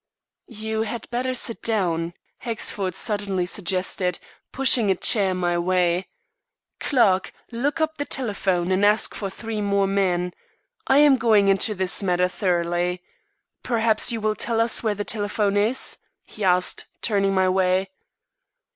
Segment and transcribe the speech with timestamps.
[0.47, 4.17] "You had better sit down," Hexford suddenly suggested,
[4.51, 6.07] pushing a chair my way.
[6.79, 10.33] "Clarke, look up the telephone and ask for three more men.
[10.87, 13.03] I am going into this matter thoroughly.
[13.61, 17.91] Perhaps you will tell us where the telephone is," he asked, turning my way.